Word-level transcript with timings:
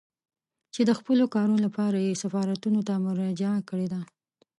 چې 0.73 0.81
د 0.85 0.91
خپلو 0.99 1.23
کارونو 1.33 1.57
لپاره 1.65 1.97
يې 2.07 2.13
سفارتونو 2.23 2.79
ته 2.87 2.93
مراجعه 3.05 3.59
کړې 3.69 3.87
ده. 3.93 4.01